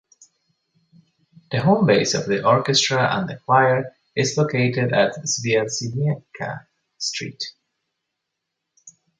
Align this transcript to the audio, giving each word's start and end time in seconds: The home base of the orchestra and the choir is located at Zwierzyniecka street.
The 1.51 1.61
home 1.61 1.85
base 1.85 2.15
of 2.15 2.25
the 2.25 2.43
orchestra 2.43 3.07
and 3.15 3.29
the 3.29 3.37
choir 3.45 3.93
is 4.15 4.35
located 4.35 4.93
at 4.93 5.13
Zwierzyniecka 5.23 6.65
street. 6.97 7.43